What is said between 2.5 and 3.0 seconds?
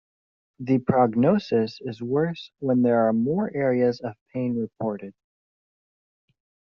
when